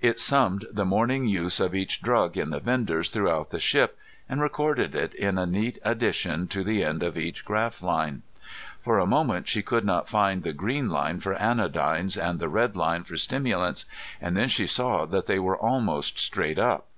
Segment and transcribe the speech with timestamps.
[0.00, 3.96] It summed the morning use of each drug in the vendors throughout the ship,
[4.28, 8.22] and recorded it in a neat addition to the end of each graph line.
[8.80, 12.74] For a moment she could not find the green line for anodynes and the red
[12.74, 13.84] line for stimulants,
[14.20, 16.88] and then she saw that they went almost straight up.